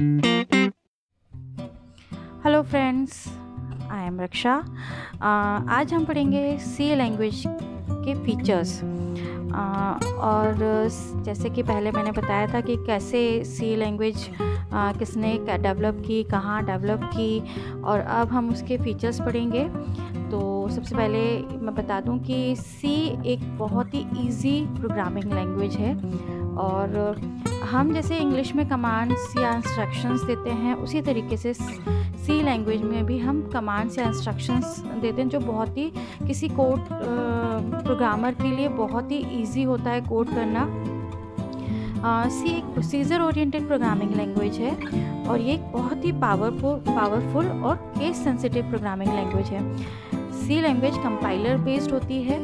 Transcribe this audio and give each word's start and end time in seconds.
Hello 0.00 0.72
friends 2.62 3.28
I 3.90 4.06
am 4.06 4.20
Raksha 4.20 4.64
आज 5.22 5.94
हम 5.94 6.04
पढ़ेंगे 6.04 6.58
सी 6.58 6.94
लैंग्वेज 6.94 7.42
के 7.46 8.14
फीचर्स 8.24 8.82
और 10.18 10.54
जैसे 11.24 11.50
कि 11.50 11.62
पहले 11.62 11.90
मैंने 11.90 12.12
बताया 12.12 12.54
था 12.54 12.60
कि 12.60 12.76
कैसे 12.76 13.44
सी 13.44 13.76
लैंग्वेज 13.76 14.30
किसने 14.74 15.58
डेवलप 15.58 16.02
की, 16.06 16.24
कहाँ 16.24 16.66
डेवलप 16.66 17.10
की, 17.14 17.42
और 17.82 18.00
अब 18.00 18.28
हम 18.28 18.50
उसके 18.50 18.78
फीचर्स 18.78 19.20
पढ़ेंगे. 19.20 19.68
तो 20.30 20.68
सबसे 20.68 20.96
पहले 20.96 21.56
मैं 21.56 21.74
बता 21.74 22.00
दूँ 22.00 22.18
कि 22.18 22.56
सी 22.56 23.22
एक 23.32 23.58
बहुत 23.58 23.94
ही 23.94 24.26
इजी 24.26 24.66
प्रोग्रामिंग 24.76 25.32
लैंग्वेज 25.32 25.76
है. 25.76 25.94
और 26.56 27.16
हम 27.74 27.92
जैसे 27.92 28.16
इंग्लिश 28.16 28.54
में 28.54 28.68
कमांड्स 28.68 29.32
या 29.36 29.50
इंस्ट्रक्शंस 29.54 30.20
देते 30.24 30.50
हैं, 30.50 30.74
उसी 30.74 31.00
तरीके 31.02 31.36
से 31.36 31.52
सी 31.54 32.40
लैंग्वेज 32.42 32.82
में 32.82 33.04
भी 33.06 33.18
हम 33.18 33.40
कमांड्स 33.52 33.98
या 33.98 34.04
इंस्ट्रक्शंस 34.08 34.78
देते 35.02 35.22
हैं, 35.22 35.28
जो 35.28 35.40
बहुत 35.40 35.78
ही 35.78 35.90
किसी 36.26 36.48
कोड 36.50 36.80
प्रोग्रामर 36.90 38.34
के 38.34 38.54
लिए 38.56 38.68
बहुत 38.76 39.10
ही 39.10 39.18
इजी 39.40 39.62
होता 39.62 39.90
है 39.90 40.00
कोड 40.00 40.28
करना। 40.28 40.66
सी 42.30 42.56
एक 42.56 42.64
प्रोसीजर 42.74 43.20
ओरिएंटेड 43.20 43.66
प्रोग्रामिंग 43.66 44.14
लैंग्वेज 44.16 44.58
है 44.58 45.24
और 45.24 45.40
ये 45.40 45.54
एक 45.54 45.70
बहुत 45.72 46.04
ही 46.04 46.12
पावरफुल 46.20 46.76
पावरफुल 46.88 47.46
और 47.46 47.76
केस 47.98 48.22
सेंसिटिव 48.24 48.68
प्रोग्रामिंग 48.70 49.12
लैंग्वेज 49.12 49.46
है। 49.48 49.62
सी 50.44 50.60
लैंग्वेज 50.60 50.96
कंपाइलर 51.04 51.56
बेस्ड 51.64 51.92
होती 51.92 52.22
है 52.22 52.40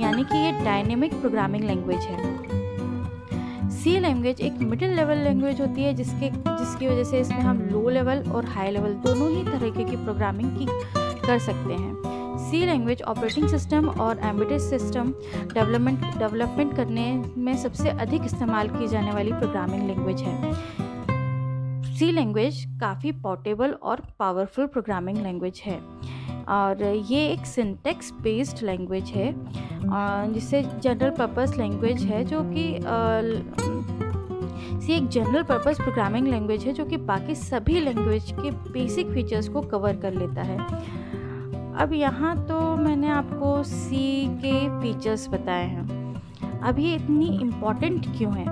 यानी 0.00 0.24
कि 0.24 0.36
ये 0.36 0.52
डायनेमिक 0.64 1.20
प्रोग्रामिंग 1.20 1.64
लैंग्वेज 1.64 2.00
है। 2.00 2.69
सी 3.80 3.98
लैंग्वेज 3.98 4.40
एक 4.40 4.52
मिडिल 4.60 4.90
लेवल 4.90 5.18
लैंग्वेज 5.18 5.60
होती 5.60 5.82
है 5.82 5.92
जिसके, 5.94 6.28
जिसकी 6.30 6.86
वजह 6.86 7.04
से 7.04 7.20
इसमें 7.20 7.38
हम 7.38 7.60
लो 7.62 7.88
लेवल 7.88 8.22
और 8.30 8.44
हाई 8.46 8.70
लेवल 8.70 8.94
दोनों 9.04 9.30
ही 9.30 9.44
तरीके 9.44 9.84
की 9.84 9.96
प्रोग्रामिंग 9.96 10.50
की 10.58 10.66
कर 11.26 11.38
सकते 11.38 11.74
हैं। 11.74 12.38
सी 12.40 12.64
लैंग्वेज 12.66 13.02
ऑपरेटिंग 13.02 13.48
सिस्टम 13.48 13.88
और 13.88 14.18
एम्बेडेड 14.18 14.60
सिस्टम 14.60 15.12
डेवलपमेंट 15.54 16.04
डेवलपमेंट 16.18 16.76
करने 16.76 17.06
में 17.36 17.56
सबसे 17.56 17.88
अधिक 17.88 18.24
इस्तेमाल 18.24 18.68
की 18.68 18.88
जाने 18.88 19.10
वाली 19.10 19.32
प्रोग्रामिंग 19.32 19.86
लैंग्वेज 19.86 20.22
है। 20.22 20.54
सी 21.94 22.10
लैंग्वेज 22.12 22.64
काफ़ी 22.80 23.12
पोर्टेबल 23.22 23.70
और 23.72 24.02
पावरफुल 24.18 24.66
प्रोग्रामिंग 24.66 25.18
लैंग्वेज 25.18 25.62
है। 25.66 25.80
और 26.50 26.82
ये 26.82 27.26
एक 27.26 27.46
सिंटेक्स 27.46 28.12
बेस्ड 28.22 28.62
लैंग्वेज 28.66 29.10
है 29.10 29.32
जिसे 30.32 30.62
जनरल 30.62 31.10
पर्पस 31.10 31.56
लैंग्वेज 31.58 32.02
है, 32.02 32.24
जो 32.24 32.40
कि 32.44 32.64
सी 34.80 34.92
एक 34.92 35.08
जनरल 35.08 35.42
पर्पस 35.42 35.80
प्रोग्रामिंग 35.80 36.28
लैंग्वेज 36.28 36.64
है, 36.64 36.72
जो 36.72 36.84
कि 36.84 36.96
बाकी 36.96 37.34
सभी 37.34 37.80
लैंग्वेज 37.80 38.32
के 38.40 38.50
बेसिक 38.72 39.10
फीचर्स 39.10 39.48
को 39.48 39.60
कवर 39.62 39.96
कर 39.96 40.14
लेता 40.14 40.42
है। 40.42 40.58
अब 41.76 41.92
यहाँ 41.92 42.36
तो 42.46 42.60
मैंने 42.76 43.08
आपको 43.08 43.62
सी 43.62 44.26
के 44.44 44.68
फीचर्स 44.80 45.28
बताए 45.28 45.66
हैं। 45.66 46.60
अब 46.60 46.78
ये 46.78 46.94
इतनी 46.94 47.26
इंपॉर्टेंट 47.40 48.06
क्यों 48.16 48.32
है? 48.34 48.46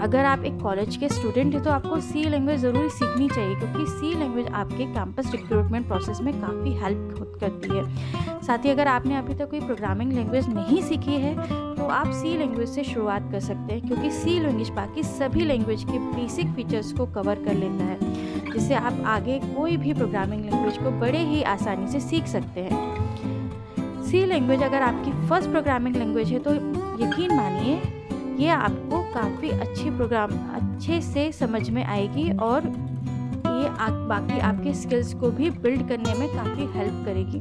अगर 0.00 0.24
आप 0.24 0.44
एक 0.44 0.58
कॉलेज 0.62 0.96
के 0.96 1.08
स्टूडेंट 1.08 1.54
हैं 1.54 1.62
तो 1.64 1.70
आपको 1.70 2.00
सी 2.00 2.22
लैंग्वेज 2.24 2.60
ज़रूरी 2.60 2.88
सीखनी 2.90 3.28
चाहिए, 3.28 3.54
क्योंकि 3.54 3.86
सी 3.88 4.14
लैंग्वेज 4.18 4.46
आपके 4.48 4.84
कैंपस 4.84 5.30
रिक्रूटमेंट 5.32 5.86
प्रोसेस 5.88 6.20
में 6.20 6.32
काफ़ी 6.40 6.72
हेल्प 6.74 7.38
करती 7.40 7.68
है। 7.68 8.42
साथ 8.42 8.64
ही 8.64 8.70
अगर 8.70 8.88
आपने 8.88 9.16
अभी 9.16 9.34
तक 9.34 9.50
कोई 9.50 9.60
प्रोग्रामिंग 9.60 10.12
लैंग्वेज 10.12 10.48
नहीं 10.48 10.82
सीखी 10.82 11.16
है 11.16 11.34
तो 11.76 11.86
आप 11.86 12.10
सी 12.12 12.36
लैंग्वेज 12.38 12.68
से 12.68 12.84
शुरुआत 12.84 13.30
कर 13.32 13.40
सकते 13.40 13.74
हैं, 13.74 13.86
क्योंकि 13.86 14.10
सी 14.12 14.38
लैंग्वेज 14.40 14.70
बाकी 14.70 15.02
सभी 15.04 15.44
लैंग्वेज 15.44 15.84
के 15.84 15.98
बेसिक 15.98 16.54
फीचर्स 16.56 16.92
को 16.92 17.06
कवर 17.08 17.44
कर 17.44 17.54
लेता 17.54 17.84
है, 17.84 17.98
जिससे 18.52 18.74
आप 18.74 19.02
आगे 19.08 19.38
कोई 19.46 19.76
भी 19.76 19.94
प्रोग्रामिंग 19.94 20.44
लैंग्वेज 20.44 20.78
को 20.78 20.90
बड़े 21.00 21.18
ही 21.20 21.42
आसानी 21.48 21.88
से 21.88 22.00
सीख 22.00 22.26
सकते 22.28 22.60
हैं। 22.62 24.02
सी 24.04 24.24
लैंग्वेज 24.26 24.62
अगर 24.62 24.82
आपकी 24.82 25.28
फ़र्स्ट 25.28 25.50
प्रोग्रामिंग 25.50 25.96
लैंग्वेज 25.96 26.28
है 26.28 26.38
तो 26.38 26.54
यकीन 27.04 27.36
मानिए 27.36 27.80
ये 28.38 28.48
आपको 28.48 29.02
काफ़ी 29.14 29.48
अच्छी 29.50 29.90
प्रोग्राम 29.90 30.30
अच्छे 30.54 31.00
से 31.02 31.30
समझ 31.32 31.68
में 31.70 31.84
आएगी 31.84 32.30
और 32.38 32.66
ये 32.66 33.68
आ, 33.68 33.88
बाकी 34.08 34.38
आपके 34.40 34.74
स्किल्स 34.74 35.14
को 35.14 35.30
भी 35.30 35.50
बिल्ड 35.50 35.88
करने 35.88 36.14
में 36.14 36.28
काफ़ी 36.28 36.66
हेल्प 36.78 37.04
करेगी। 37.04 37.40